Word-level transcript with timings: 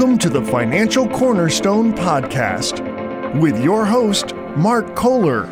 Welcome 0.00 0.16
to 0.20 0.30
the 0.30 0.42
Financial 0.42 1.06
Cornerstone 1.06 1.92
Podcast 1.92 2.80
with 3.38 3.62
your 3.62 3.84
host, 3.84 4.34
Mark 4.56 4.96
Kohler. 4.96 5.46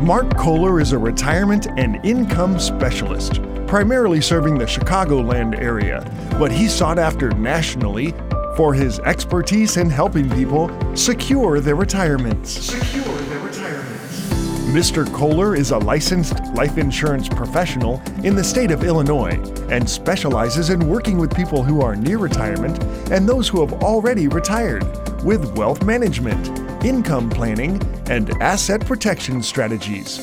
Mark 0.00 0.34
Kohler 0.34 0.80
is 0.80 0.92
a 0.92 0.98
retirement 0.98 1.66
and 1.76 2.02
income 2.06 2.58
specialist, 2.58 3.42
primarily 3.66 4.22
serving 4.22 4.56
the 4.56 4.64
Chicagoland 4.64 5.60
area, 5.60 6.00
but 6.38 6.50
he's 6.50 6.72
sought 6.72 6.98
after 6.98 7.30
nationally 7.32 8.14
for 8.56 8.72
his 8.72 9.00
expertise 9.00 9.76
in 9.76 9.90
helping 9.90 10.30
people 10.30 10.70
secure 10.96 11.60
their 11.60 11.76
retirements. 11.76 12.52
Secure 12.52 13.04
their 13.04 13.40
retirements. 13.40 14.22
Mr. 14.70 15.12
Kohler 15.12 15.54
is 15.54 15.72
a 15.72 15.78
licensed 15.78 16.37
life 16.58 16.76
insurance 16.76 17.28
professional 17.28 18.02
in 18.24 18.34
the 18.34 18.42
state 18.42 18.72
of 18.72 18.82
Illinois 18.82 19.38
and 19.70 19.88
specializes 19.88 20.70
in 20.70 20.88
working 20.88 21.16
with 21.16 21.32
people 21.36 21.62
who 21.62 21.80
are 21.80 21.94
near 21.94 22.18
retirement 22.18 22.82
and 23.12 23.28
those 23.28 23.46
who 23.46 23.64
have 23.64 23.80
already 23.80 24.26
retired 24.26 24.82
with 25.22 25.56
wealth 25.56 25.84
management, 25.84 26.48
income 26.84 27.30
planning, 27.30 27.80
and 28.10 28.30
asset 28.42 28.84
protection 28.84 29.40
strategies. 29.40 30.18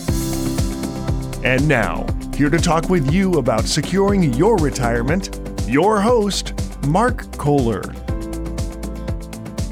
And 1.46 1.66
now, 1.70 2.06
here 2.36 2.50
to 2.50 2.60
talk 2.60 2.90
with 2.90 3.14
you 3.14 3.36
about 3.36 3.64
securing 3.64 4.34
your 4.34 4.58
retirement, 4.58 5.40
your 5.70 6.02
host, 6.02 6.52
Mark 6.88 7.32
Kohler. 7.38 7.84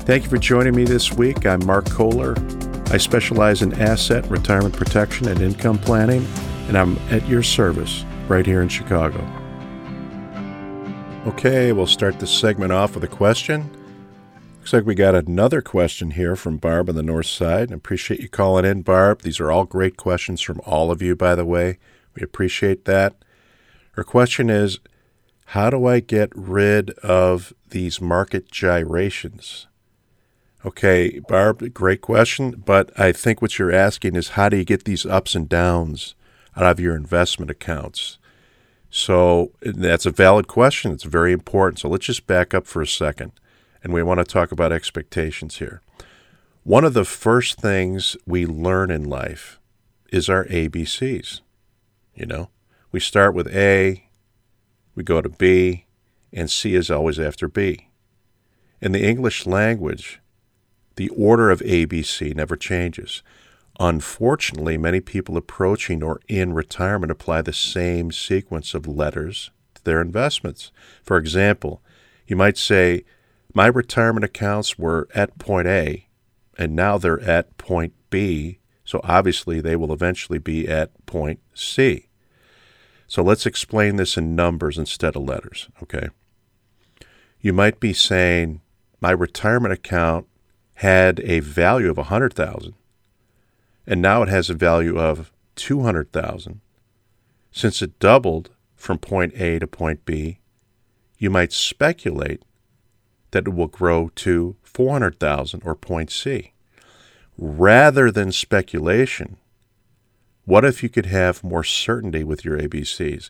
Thank 0.06 0.24
you 0.24 0.30
for 0.30 0.38
joining 0.38 0.78
me 0.78 0.86
this 0.86 1.12
week. 1.12 1.46
I'm 1.46 1.66
Mark 1.66 1.90
Kohler. 1.90 2.36
I 2.90 2.98
specialize 2.98 3.64
in 3.64 3.74
asset, 3.82 4.26
retirement 4.30 4.78
protection, 4.78 5.28
and 5.28 5.42
income 5.42 5.78
planning, 5.78 6.26
and 6.74 6.82
I'm 6.82 7.14
at 7.14 7.28
your 7.28 7.44
service 7.44 8.04
right 8.28 8.48
here 8.48 8.64
in 8.64 8.68
Chicago. 8.68 9.20
Okay, 11.28 11.72
we'll 11.72 11.86
start 11.86 12.20
this 12.20 12.32
segment 12.32 12.72
off 12.72 12.96
with 12.96 13.04
a 13.04 13.08
question. 13.08 13.70
Looks 14.58 14.74
like 14.74 14.84
we 14.84 14.96
got 14.96 15.14
another 15.14 15.62
question 15.62 16.12
here 16.12 16.36
from 16.36 16.58
Barb 16.58 16.90
on 16.90 16.96
the 16.96 17.04
north 17.04 17.28
side. 17.28 17.72
I 17.72 17.76
appreciate 17.76 18.22
you 18.22 18.28
calling 18.28 18.66
in, 18.66 18.82
Barb. 18.82 19.22
These 19.22 19.40
are 19.40 19.52
all 19.52 19.66
great 19.66 19.98
questions 19.98 20.42
from 20.42 20.62
all 20.66 20.90
of 20.90 21.00
you, 21.00 21.16
by 21.16 21.36
the 21.36 21.46
way. 21.46 21.78
We 22.16 22.24
appreciate 22.24 22.86
that. 22.86 23.24
Her 23.92 24.04
question 24.04 24.50
is 24.50 24.80
How 25.48 25.70
do 25.70 25.86
I 25.86 26.00
get 26.00 26.32
rid 26.36 26.90
of 27.02 27.54
these 27.70 28.02
market 28.02 28.50
gyrations? 28.50 29.68
Okay, 30.66 31.20
Barb, 31.20 31.72
great 31.72 32.02
question. 32.02 32.64
But 32.66 33.00
I 33.00 33.12
think 33.12 33.44
what 33.44 33.60
you're 33.60 33.72
asking 33.72 34.16
is 34.16 34.30
how 34.30 34.50
do 34.50 34.58
you 34.58 34.66
get 34.66 34.86
these 34.86 35.06
ups 35.06 35.36
and 35.36 35.48
downs 35.48 36.16
out 36.56 36.64
of 36.64 36.80
your 36.80 36.96
investment 36.96 37.52
accounts? 37.52 38.18
So 38.90 39.52
that's 39.62 40.06
a 40.06 40.12
valid 40.12 40.48
question. 40.48 40.92
It's 40.92 41.04
very 41.04 41.34
important. 41.34 41.80
So 41.80 41.90
let's 41.90 42.06
just 42.06 42.28
back 42.28 42.54
up 42.54 42.68
for 42.68 42.82
a 42.82 42.88
second 42.88 43.32
and 43.84 43.92
we 43.92 44.02
want 44.02 44.20
to 44.20 44.24
talk 44.24 44.52
about 44.52 44.72
expectations 44.72 45.58
here. 45.58 45.82
One 46.64 46.86
of 46.86 46.94
the 46.94 47.04
first 47.04 47.60
things 47.60 48.16
we 48.26 48.46
learn 48.46 48.90
in 48.90 49.04
life 49.04 49.60
is 50.12 50.30
our 50.30 50.46
ABCs. 50.46 51.42
You 52.16 52.26
know, 52.26 52.50
we 52.92 53.00
start 53.00 53.34
with 53.34 53.54
A, 53.54 54.08
we 54.96 55.04
go 55.04 55.22
to 55.22 55.30
B, 55.30 55.86
and 56.32 56.50
C 56.50 56.76
is 56.76 56.90
always 56.90 57.20
after 57.20 57.48
B. 57.48 57.90
In 58.80 58.94
the 58.94 59.04
English 59.04 59.46
language, 59.46 60.22
the 60.96 61.10
order 61.10 61.52
of 61.52 61.60
ABC 61.62 62.36
never 62.36 62.56
changes. 62.56 63.24
Unfortunately, 63.80 64.78
many 64.78 65.00
people 65.00 65.36
approaching 65.36 66.04
or 66.04 66.20
in 66.28 66.54
retirement 66.54 67.12
apply 67.12 67.42
the 67.42 67.54
same 67.54 68.12
sequence 68.12 68.74
of 68.74 68.88
letters 68.88 69.52
to 69.74 69.84
their 69.84 70.00
investments. 70.00 70.72
For 71.04 71.18
example, 71.18 71.82
you 72.28 72.36
might 72.36 72.58
say, 72.58 73.04
my 73.54 73.68
retirement 73.68 74.24
accounts 74.24 74.78
were 74.78 75.08
at 75.16 75.38
point 75.38 75.68
A, 75.68 76.08
and 76.58 76.76
now 76.76 76.98
they're 76.98 77.22
at 77.22 77.58
point 77.58 77.94
B, 78.10 78.60
so 78.86 79.02
obviously 79.04 79.60
they 79.60 79.76
will 79.76 79.92
eventually 79.92 80.40
be 80.40 80.68
at 80.68 80.92
point 81.06 81.40
C. 81.54 82.10
So 83.08 83.24
let's 83.24 83.46
explain 83.46 83.96
this 83.96 84.18
in 84.18 84.36
numbers 84.36 84.78
instead 84.78 85.16
of 85.16 85.24
letters, 85.24 85.70
okay? 85.82 86.10
You 87.40 87.54
might 87.54 87.80
be 87.80 87.94
saying, 87.94 88.62
my 89.02 89.12
retirement 89.12 89.74
account 89.74 90.28
had 90.76 91.20
a 91.22 91.40
value 91.40 91.90
of 91.90 91.98
100,000 91.98 92.74
and 93.86 94.02
now 94.02 94.24
it 94.24 94.30
has 94.30 94.50
a 94.50 94.54
value 94.54 95.00
of 95.00 95.32
200,000. 95.56 96.62
Since 97.52 97.82
it 97.82 98.00
doubled 98.00 98.50
from 98.76 98.98
point 98.98 99.34
A 99.36 99.60
to 99.60 99.68
point 99.68 100.06
B, 100.06 100.40
you 101.18 101.30
might 101.30 101.54
speculate 101.54 102.44
that 103.32 103.48
it 103.48 103.54
will 103.54 103.68
grow 103.68 104.10
to 104.16 104.56
400,000 104.64 105.62
or 105.64 105.76
point 105.76 106.12
C. 106.12 106.54
Rather 107.38 108.12
than 108.12 108.32
speculation, 108.32 109.38
what 110.46 110.66
if 110.66 110.84
you 110.84 110.90
could 110.90 111.06
have 111.08 111.44
more 111.44 111.64
certainty 111.64 112.24
with 112.24 112.44
your 112.44 112.60
ABCs? 112.60 113.30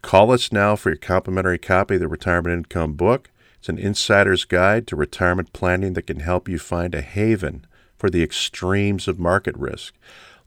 Call 0.00 0.32
us 0.32 0.52
now 0.52 0.76
for 0.76 0.90
your 0.90 0.96
complimentary 0.96 1.58
copy 1.58 1.94
of 1.94 2.00
the 2.00 2.08
Retirement 2.08 2.54
Income 2.54 2.94
Book. 2.94 3.30
It's 3.58 3.68
an 3.68 3.78
insider's 3.78 4.44
guide 4.44 4.86
to 4.88 4.96
retirement 4.96 5.52
planning 5.52 5.92
that 5.92 6.06
can 6.06 6.20
help 6.20 6.48
you 6.48 6.58
find 6.58 6.94
a 6.94 7.00
haven 7.00 7.66
for 8.02 8.10
the 8.10 8.24
extremes 8.24 9.06
of 9.06 9.20
market 9.20 9.56
risk. 9.56 9.94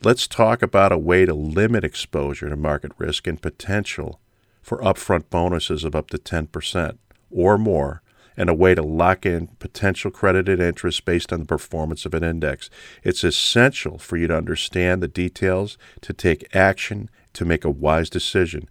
Let's 0.03 0.27
talk 0.27 0.61
about 0.61 0.91
a 0.91 0.97
way 0.97 1.25
to 1.25 1.33
limit 1.33 1.85
exposure 1.85 2.49
to 2.49 2.57
market 2.57 2.91
risk 2.97 3.27
and 3.27 3.41
potential 3.41 4.19
for 4.61 4.79
upfront 4.79 5.29
bonuses 5.29 5.85
of 5.85 5.95
up 5.95 6.09
to 6.09 6.17
10% 6.17 6.97
or 7.31 7.57
more 7.57 8.01
and 8.35 8.49
a 8.49 8.53
way 8.53 8.75
to 8.75 8.81
lock 8.81 9.25
in 9.25 9.47
potential 9.59 10.11
credited 10.11 10.59
interest 10.59 11.05
based 11.05 11.31
on 11.31 11.39
the 11.39 11.45
performance 11.45 12.05
of 12.05 12.13
an 12.13 12.25
index. 12.25 12.69
It's 13.05 13.23
essential 13.23 13.97
for 13.99 14.17
you 14.17 14.27
to 14.27 14.35
understand 14.35 15.01
the 15.01 15.07
details 15.07 15.77
to 16.01 16.11
take 16.11 16.53
action 16.53 17.09
to 17.31 17.45
make 17.45 17.63
a 17.63 17.69
wise 17.69 18.09
decision. 18.09 18.67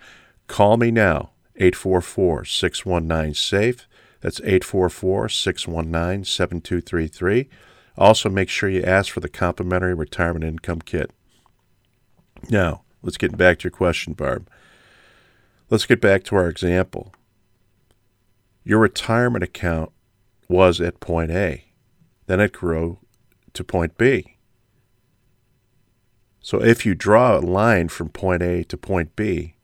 Call 0.47 0.77
me 0.77 0.91
now, 0.91 1.31
844 1.57 2.45
619 2.45 3.33
SAFE. 3.33 3.87
That's 4.21 4.41
844 4.41 5.31
619 5.31 6.25
7233. 6.27 7.49
Also, 7.97 8.29
make 8.29 8.49
sure 8.49 8.69
you 8.69 8.83
ask 8.83 9.13
for 9.13 9.21
the 9.21 9.29
complimentary 9.29 9.95
retirement 9.95 10.45
income 10.45 10.81
kit. 10.81 11.11
Now, 12.51 12.83
let's 13.03 13.17
get 13.17 13.37
back 13.37 13.61
to 13.61 13.65
your 13.65 13.71
question, 13.71 14.15
Barb. 14.15 14.49
Let's 15.71 15.87
get 15.87 16.01
back 16.01 16.25
to 16.25 16.37
our 16.37 16.49
example 16.49 17.13
your 18.65 18.79
retirement 18.79 19.45
account 19.45 19.93
was 20.49 20.81
at 20.81 20.99
point 20.99 21.31
A. 21.31 21.65
Then 22.27 22.41
it 22.41 22.53
grew 22.53 22.99
to 23.53 23.63
point 23.63 23.99
B. 23.99 24.39
So 26.41 26.63
if 26.63 26.85
you 26.85 26.95
draw 26.95 27.39
a 27.39 27.41
line 27.41 27.89
from 27.89 28.09
point 28.09 28.43
A 28.43 28.65
to 28.65 28.77
point 28.77 29.15
B, 29.15 29.55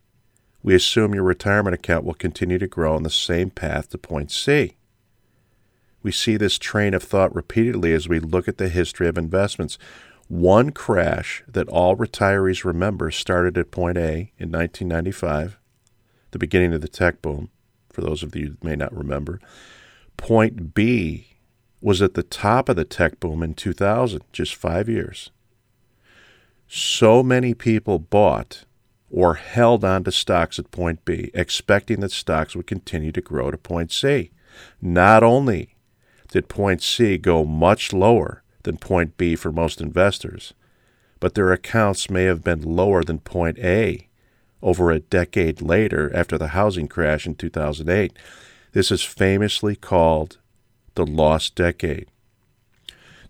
we 0.63 0.75
assume 0.75 1.15
your 1.15 1.25
retirement 1.25 1.75
account 1.75 2.05
will 2.05 2.15
continue 2.15 2.59
to 2.59 2.67
grow 2.67 2.95
on 2.95 3.03
the 3.03 3.11
same 3.11 3.51
path 3.51 3.89
to 3.91 3.99
point 3.99 4.31
C. 4.31 4.77
We 6.03 6.13
see 6.13 6.37
this 6.37 6.59
train 6.59 6.95
of 6.95 7.03
thought 7.03 7.35
repeatedly 7.35 7.93
as 7.93 8.09
we 8.09 8.21
look 8.21 8.49
at 8.49 8.59
the 8.59 8.69
history 8.69 9.09
of 9.09 9.19
investments. 9.19 9.79
One 10.29 10.71
crash 10.71 11.43
that 11.49 11.69
all 11.69 11.97
retirees 11.97 12.65
remember 12.65 13.11
started 13.11 13.59
at 13.59 13.71
point 13.71 13.99
A 13.99 14.33
in 14.39 14.51
1995, 14.51 15.59
the 16.31 16.39
beginning 16.39 16.73
of 16.73 16.81
the 16.81 16.89
tech 16.89 17.21
boom 17.21 17.51
for 17.93 18.01
those 18.01 18.23
of 18.23 18.35
you 18.37 18.57
who 18.61 18.69
may 18.69 18.77
not 18.77 18.97
remember. 18.97 19.41
Point 20.17 20.75
B 20.75 21.37
was 21.81 22.01
at 22.01 22.15
the 22.15 22.23
top 22.23 22.69
of 22.69 22.77
the 22.77 22.85
tech 22.85 23.21
boom 23.21 23.43
in 23.43 23.55
2000, 23.55 24.23
just 24.33 24.55
five 24.55 24.89
years. 24.89 25.31
So 26.69 27.23
many 27.23 27.55
people 27.55 27.99
bought 27.99 28.65
or 29.11 29.35
held 29.35 29.85
on 29.85 30.05
to 30.05 30.13
stocks 30.13 30.59
at 30.59 30.71
point 30.71 31.05
B, 31.05 31.31
expecting 31.35 32.01
that 32.01 32.13
stocks 32.13 32.55
would 32.55 32.67
continue 32.67 33.11
to 33.13 33.21
grow 33.21 33.51
to 33.51 33.59
point 33.59 33.91
C. 33.91 34.31
Not 34.81 35.23
only 35.23 35.75
did 36.31 36.49
point 36.49 36.83
C 36.83 37.19
go 37.19 37.45
much 37.45 37.93
lower 37.93 38.43
than 38.63 38.77
point 38.77 39.17
B 39.17 39.37
for 39.37 39.53
most 39.53 39.81
investors, 39.81 40.55
but 41.19 41.35
their 41.35 41.53
accounts 41.53 42.11
may 42.11 42.25
have 42.25 42.45
been 42.45 42.63
lower 42.63 43.03
than 43.03 43.19
point 43.19 43.59
A 43.59 44.09
over 44.63 44.91
a 44.91 45.01
decade 45.01 45.61
later 45.63 46.11
after 46.15 46.37
the 46.39 46.49
housing 46.49 46.89
crash 46.89 47.27
in 47.27 47.35
2008. 47.35 48.13
This 48.73 48.91
is 48.91 49.03
famously 49.03 49.75
called 49.75 50.39
the 50.95 51.07
lost 51.07 51.55
decade. 51.55 52.07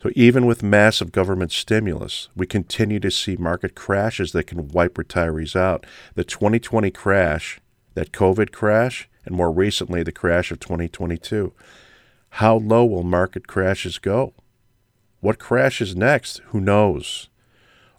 So, 0.02 0.10
even 0.14 0.46
with 0.46 0.62
massive 0.62 1.12
government 1.12 1.52
stimulus, 1.52 2.28
we 2.34 2.46
continue 2.46 3.00
to 3.00 3.10
see 3.10 3.36
market 3.36 3.74
crashes 3.74 4.32
that 4.32 4.46
can 4.46 4.68
wipe 4.68 4.94
retirees 4.94 5.54
out. 5.54 5.84
The 6.14 6.24
2020 6.24 6.90
crash, 6.90 7.60
that 7.94 8.12
COVID 8.12 8.50
crash, 8.50 9.08
and 9.26 9.36
more 9.36 9.52
recently, 9.52 10.02
the 10.02 10.12
crash 10.12 10.50
of 10.50 10.58
2022. 10.58 11.52
How 12.34 12.56
low 12.56 12.84
will 12.84 13.02
market 13.02 13.46
crashes 13.46 13.98
go? 13.98 14.34
What 15.20 15.38
crashes 15.38 15.94
next? 15.94 16.38
Who 16.46 16.60
knows? 16.60 17.28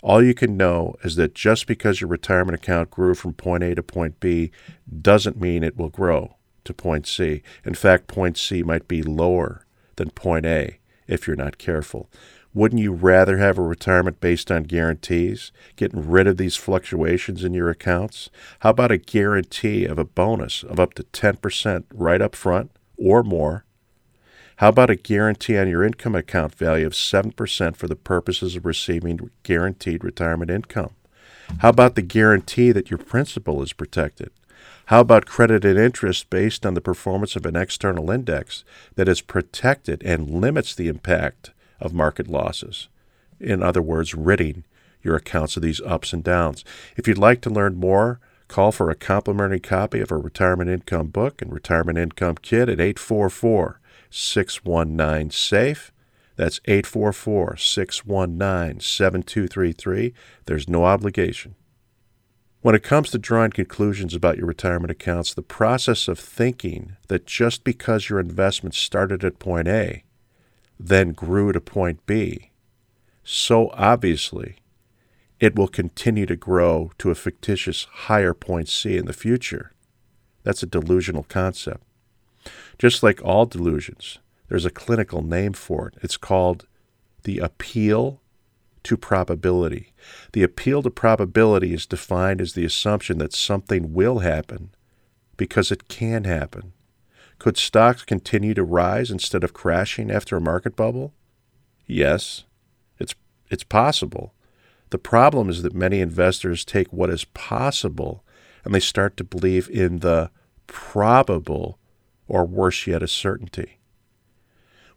All 0.01 0.23
you 0.23 0.33
can 0.33 0.57
know 0.57 0.95
is 1.03 1.15
that 1.17 1.35
just 1.35 1.67
because 1.67 2.01
your 2.01 2.09
retirement 2.09 2.55
account 2.55 2.89
grew 2.89 3.13
from 3.13 3.33
point 3.33 3.63
A 3.63 3.75
to 3.75 3.83
point 3.83 4.19
B 4.19 4.51
doesn't 5.01 5.39
mean 5.39 5.63
it 5.63 5.77
will 5.77 5.89
grow 5.89 6.37
to 6.63 6.73
point 6.73 7.05
C. 7.05 7.43
In 7.63 7.75
fact, 7.75 8.07
point 8.07 8.37
C 8.37 8.63
might 8.63 8.87
be 8.87 9.03
lower 9.03 9.65
than 9.97 10.09
point 10.09 10.45
A 10.47 10.79
if 11.07 11.27
you're 11.27 11.35
not 11.35 11.59
careful. 11.59 12.09
Wouldn't 12.53 12.81
you 12.81 12.91
rather 12.91 13.37
have 13.37 13.57
a 13.57 13.61
retirement 13.61 14.19
based 14.19 14.51
on 14.51 14.63
guarantees, 14.63 15.51
getting 15.75 16.09
rid 16.09 16.27
of 16.27 16.37
these 16.37 16.57
fluctuations 16.57 17.43
in 17.43 17.53
your 17.53 17.69
accounts? 17.69 18.29
How 18.59 18.71
about 18.71 18.91
a 18.91 18.97
guarantee 18.97 19.85
of 19.85 19.99
a 19.99 20.03
bonus 20.03 20.63
of 20.63 20.79
up 20.79 20.95
to 20.95 21.03
10% 21.03 21.83
right 21.93 22.21
up 22.21 22.35
front 22.35 22.71
or 22.97 23.23
more? 23.23 23.65
How 24.57 24.69
about 24.69 24.89
a 24.89 24.95
guarantee 24.95 25.57
on 25.57 25.67
your 25.67 25.83
income 25.83 26.15
account 26.15 26.55
value 26.55 26.85
of 26.85 26.93
7% 26.93 27.75
for 27.75 27.87
the 27.87 27.95
purposes 27.95 28.55
of 28.55 28.65
receiving 28.65 29.31
guaranteed 29.43 30.03
retirement 30.03 30.51
income? 30.51 30.91
How 31.59 31.69
about 31.69 31.95
the 31.95 32.01
guarantee 32.01 32.71
that 32.71 32.89
your 32.89 32.97
principal 32.97 33.61
is 33.61 33.73
protected? 33.73 34.31
How 34.85 35.01
about 35.01 35.25
credit 35.25 35.65
and 35.65 35.79
interest 35.79 36.29
based 36.29 36.65
on 36.65 36.73
the 36.73 36.81
performance 36.81 37.35
of 37.35 37.45
an 37.45 37.55
external 37.55 38.11
index 38.11 38.63
that 38.95 39.07
is 39.07 39.21
protected 39.21 40.03
and 40.03 40.29
limits 40.29 40.75
the 40.75 40.87
impact 40.87 41.51
of 41.79 41.93
market 41.93 42.27
losses? 42.27 42.87
In 43.39 43.63
other 43.63 43.81
words, 43.81 44.13
ridding 44.13 44.63
your 45.01 45.15
accounts 45.15 45.55
of 45.55 45.63
these 45.63 45.81
ups 45.81 46.13
and 46.13 46.23
downs. 46.23 46.63
If 46.95 47.07
you'd 47.07 47.17
like 47.17 47.41
to 47.41 47.49
learn 47.49 47.75
more, 47.75 48.19
call 48.47 48.71
for 48.71 48.89
a 48.89 48.95
complimentary 48.95 49.59
copy 49.59 49.99
of 49.99 50.11
our 50.11 50.19
retirement 50.19 50.69
income 50.69 51.07
book 51.07 51.41
and 51.41 51.51
retirement 51.51 51.97
income 51.97 52.35
kit 52.41 52.69
at 52.69 52.79
844 52.79 53.79
619 54.11 55.31
SAFE. 55.31 55.91
That's 56.35 56.59
844 56.65 57.57
619 57.57 58.79
7233. 58.79 60.13
There's 60.45 60.69
no 60.69 60.85
obligation. 60.85 61.55
When 62.61 62.75
it 62.75 62.83
comes 62.83 63.09
to 63.09 63.17
drawing 63.17 63.51
conclusions 63.51 64.13
about 64.13 64.37
your 64.37 64.45
retirement 64.45 64.91
accounts, 64.91 65.33
the 65.33 65.41
process 65.41 66.07
of 66.07 66.19
thinking 66.19 66.95
that 67.07 67.25
just 67.25 67.63
because 67.63 68.07
your 68.07 68.19
investment 68.19 68.75
started 68.75 69.23
at 69.23 69.39
point 69.39 69.67
A, 69.67 70.03
then 70.79 71.13
grew 71.13 71.51
to 71.51 71.59
point 71.59 72.05
B, 72.05 72.51
so 73.23 73.69
obviously 73.73 74.57
it 75.39 75.55
will 75.55 75.67
continue 75.67 76.27
to 76.27 76.35
grow 76.35 76.91
to 76.99 77.09
a 77.09 77.15
fictitious 77.15 77.87
higher 77.91 78.33
point 78.33 78.69
C 78.69 78.95
in 78.95 79.05
the 79.07 79.13
future. 79.13 79.73
That's 80.43 80.61
a 80.61 80.67
delusional 80.67 81.23
concept. 81.23 81.83
Just 82.77 83.03
like 83.03 83.21
all 83.23 83.45
delusions, 83.45 84.19
there's 84.47 84.65
a 84.65 84.71
clinical 84.71 85.21
name 85.21 85.53
for 85.53 85.87
it. 85.87 85.95
It's 86.01 86.17
called 86.17 86.67
the 87.23 87.39
appeal 87.39 88.21
to 88.83 88.97
probability. 88.97 89.93
The 90.33 90.43
appeal 90.43 90.81
to 90.83 90.89
probability 90.89 91.73
is 91.73 91.85
defined 91.85 92.41
as 92.41 92.53
the 92.53 92.65
assumption 92.65 93.19
that 93.19 93.33
something 93.33 93.93
will 93.93 94.19
happen 94.19 94.71
because 95.37 95.71
it 95.71 95.87
can 95.87 96.23
happen. 96.23 96.73
Could 97.39 97.57
stocks 97.57 98.03
continue 98.03 98.53
to 98.53 98.63
rise 98.63 99.09
instead 99.09 99.43
of 99.43 99.53
crashing 99.53 100.11
after 100.11 100.37
a 100.37 100.41
market 100.41 100.75
bubble? 100.75 101.13
Yes, 101.87 102.43
it's, 102.99 103.15
it's 103.49 103.63
possible. 103.63 104.33
The 104.91 104.97
problem 104.97 105.49
is 105.49 105.63
that 105.63 105.73
many 105.73 106.01
investors 106.01 106.65
take 106.65 106.91
what 106.91 107.09
is 107.09 107.25
possible 107.25 108.23
and 108.63 108.75
they 108.75 108.79
start 108.79 109.17
to 109.17 109.23
believe 109.23 109.69
in 109.69 109.99
the 109.99 110.29
probable, 110.67 111.79
or 112.31 112.45
worse 112.45 112.87
yet, 112.87 113.03
a 113.03 113.09
certainty. 113.09 113.77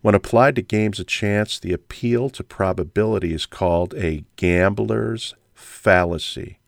When 0.02 0.14
applied 0.14 0.54
to 0.54 0.62
games 0.62 1.00
of 1.00 1.08
chance, 1.08 1.58
the 1.58 1.72
appeal 1.72 2.30
to 2.30 2.44
probability 2.44 3.34
is 3.34 3.44
called 3.44 3.92
a 3.94 4.24
gambler's 4.36 5.34
fallacy. 5.52 6.60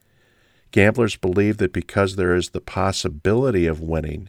Gamblers 0.72 1.14
believe 1.14 1.58
that 1.58 1.72
because 1.72 2.16
there 2.16 2.34
is 2.34 2.48
the 2.48 2.60
possibility 2.60 3.66
of 3.66 3.80
winning, 3.80 4.28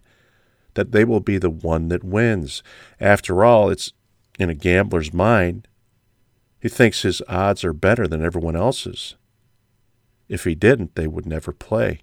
that 0.75 0.91
they 0.91 1.03
will 1.03 1.21
be 1.21 1.39
the 1.39 1.49
one 1.49 1.87
that 1.87 2.03
wins. 2.03 2.61
After 2.99 3.43
all, 3.43 3.71
it's 3.71 3.93
in 4.37 4.51
a 4.51 4.53
gambler's 4.53 5.11
mind. 5.11 5.67
He 6.59 6.69
thinks 6.69 7.01
his 7.01 7.23
odds 7.27 7.63
are 7.63 7.73
better 7.73 8.07
than 8.07 8.23
everyone 8.23 8.55
else's. 8.55 9.15
If 10.29 10.43
he 10.43 10.53
didn't, 10.53 10.93
they 10.93 11.07
would 11.07 11.25
never 11.25 11.51
play. 11.51 12.01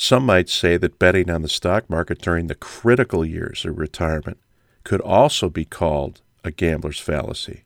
Some 0.00 0.26
might 0.26 0.48
say 0.48 0.76
that 0.76 1.00
betting 1.00 1.28
on 1.28 1.42
the 1.42 1.48
stock 1.48 1.90
market 1.90 2.22
during 2.22 2.46
the 2.46 2.54
critical 2.54 3.24
years 3.24 3.64
of 3.64 3.78
retirement 3.78 4.38
could 4.84 5.00
also 5.00 5.50
be 5.50 5.64
called 5.64 6.22
a 6.44 6.52
gambler's 6.52 7.00
fallacy. 7.00 7.64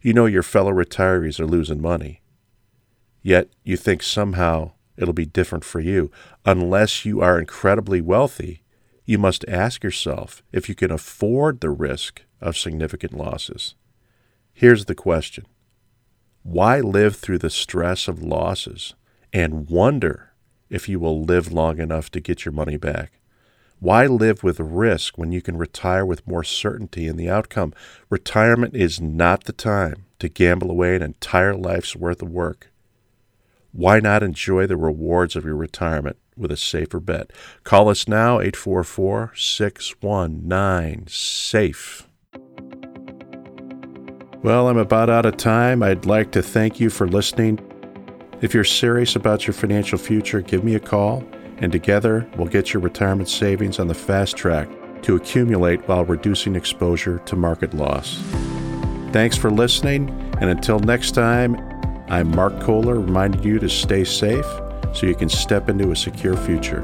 You 0.00 0.14
know 0.14 0.24
your 0.24 0.42
fellow 0.42 0.72
retirees 0.72 1.38
are 1.38 1.46
losing 1.46 1.82
money, 1.82 2.22
yet 3.20 3.50
you 3.62 3.76
think 3.76 4.02
somehow 4.02 4.72
it'll 4.96 5.12
be 5.12 5.26
different 5.26 5.64
for 5.64 5.80
you. 5.80 6.10
Unless 6.46 7.04
you 7.04 7.20
are 7.20 7.38
incredibly 7.38 8.00
wealthy, 8.00 8.62
you 9.04 9.18
must 9.18 9.44
ask 9.46 9.84
yourself 9.84 10.42
if 10.50 10.70
you 10.70 10.74
can 10.74 10.90
afford 10.90 11.60
the 11.60 11.70
risk 11.70 12.22
of 12.40 12.56
significant 12.56 13.12
losses. 13.12 13.74
Here's 14.54 14.86
the 14.86 14.94
question 14.94 15.44
Why 16.42 16.80
live 16.80 17.16
through 17.16 17.38
the 17.38 17.50
stress 17.50 18.08
of 18.08 18.22
losses 18.22 18.94
and 19.30 19.68
wonder 19.68 20.30
if 20.74 20.88
you 20.88 20.98
will 20.98 21.22
live 21.22 21.52
long 21.52 21.78
enough 21.78 22.10
to 22.10 22.20
get 22.20 22.44
your 22.44 22.52
money 22.52 22.76
back? 22.76 23.12
Why 23.78 24.06
live 24.06 24.42
with 24.42 24.58
risk 24.60 25.16
when 25.18 25.30
you 25.30 25.42
can 25.42 25.56
retire 25.56 26.04
with 26.04 26.26
more 26.26 26.42
certainty 26.42 27.06
in 27.06 27.16
the 27.16 27.28
outcome? 27.28 27.74
Retirement 28.08 28.74
is 28.74 29.00
not 29.00 29.44
the 29.44 29.52
time 29.52 30.06
to 30.18 30.28
gamble 30.28 30.70
away 30.70 30.96
an 30.96 31.02
entire 31.02 31.54
life's 31.54 31.94
worth 31.94 32.22
of 32.22 32.30
work. 32.30 32.70
Why 33.72 34.00
not 34.00 34.22
enjoy 34.22 34.66
the 34.66 34.76
rewards 34.76 35.36
of 35.36 35.44
your 35.44 35.56
retirement 35.56 36.16
with 36.36 36.50
a 36.50 36.56
safer 36.56 37.00
bet? 37.00 37.30
Call 37.62 37.88
us 37.88 38.08
now, 38.08 38.40
844 38.40 39.32
619 39.36 41.06
SAFE. 41.08 42.08
Well, 44.42 44.68
I'm 44.68 44.78
about 44.78 45.10
out 45.10 45.26
of 45.26 45.36
time. 45.36 45.82
I'd 45.82 46.06
like 46.06 46.32
to 46.32 46.42
thank 46.42 46.78
you 46.78 46.90
for 46.90 47.08
listening. 47.08 47.58
If 48.40 48.52
you're 48.52 48.64
serious 48.64 49.16
about 49.16 49.46
your 49.46 49.54
financial 49.54 49.98
future, 49.98 50.40
give 50.40 50.64
me 50.64 50.74
a 50.74 50.80
call 50.80 51.24
and 51.58 51.70
together 51.72 52.28
we'll 52.36 52.48
get 52.48 52.72
your 52.72 52.82
retirement 52.82 53.28
savings 53.28 53.78
on 53.78 53.88
the 53.88 53.94
fast 53.94 54.36
track 54.36 54.68
to 55.02 55.16
accumulate 55.16 55.86
while 55.88 56.04
reducing 56.04 56.56
exposure 56.56 57.18
to 57.20 57.36
market 57.36 57.74
loss. 57.74 58.22
Thanks 59.12 59.36
for 59.36 59.50
listening, 59.50 60.10
and 60.40 60.50
until 60.50 60.78
next 60.80 61.12
time, 61.12 61.56
I'm 62.08 62.34
Mark 62.34 62.60
Kohler 62.60 62.98
reminding 62.98 63.42
you 63.42 63.58
to 63.58 63.68
stay 63.68 64.04
safe 64.04 64.46
so 64.92 65.06
you 65.06 65.14
can 65.14 65.28
step 65.28 65.68
into 65.68 65.90
a 65.92 65.96
secure 65.96 66.36
future. 66.36 66.82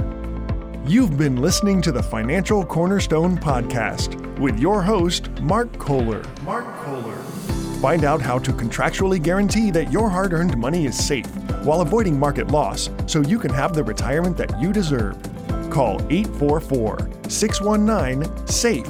You've 0.86 1.18
been 1.18 1.36
listening 1.36 1.82
to 1.82 1.92
the 1.92 2.02
Financial 2.02 2.64
Cornerstone 2.64 3.36
Podcast 3.36 4.38
with 4.38 4.58
your 4.58 4.82
host, 4.82 5.30
Mark 5.40 5.76
Kohler. 5.78 6.22
Mark 6.42 6.64
Kohler. 6.84 7.18
Find 7.80 8.04
out 8.04 8.20
how 8.20 8.38
to 8.40 8.52
contractually 8.52 9.22
guarantee 9.22 9.70
that 9.70 9.90
your 9.90 10.10
hard 10.10 10.34
earned 10.34 10.58
money 10.58 10.84
is 10.84 11.02
safe 11.02 11.24
while 11.64 11.80
avoiding 11.80 12.18
market 12.18 12.48
loss 12.48 12.90
so 13.06 13.22
you 13.22 13.38
can 13.38 13.50
have 13.50 13.72
the 13.72 13.82
retirement 13.82 14.36
that 14.36 14.60
you 14.60 14.70
deserve. 14.70 15.16
Call 15.70 15.94
844 16.12 17.08
619 17.30 18.46
SAFE, 18.46 18.86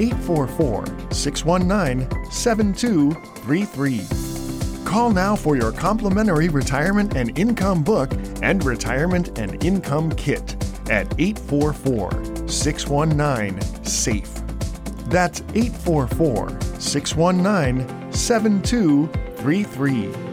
844 0.00 0.86
619 1.12 2.32
7233. 2.32 4.84
Call 4.84 5.12
now 5.12 5.36
for 5.36 5.56
your 5.56 5.70
complimentary 5.70 6.48
retirement 6.48 7.14
and 7.14 7.38
income 7.38 7.84
book 7.84 8.12
and 8.42 8.64
retirement 8.64 9.38
and 9.38 9.64
income 9.64 10.10
kit 10.16 10.56
at 10.90 11.06
844 11.20 12.48
619 12.48 13.60
SAFE. 13.84 14.42
That's 15.08 15.42
844 15.54 16.60
619 16.80 18.01
7233. 18.12 20.31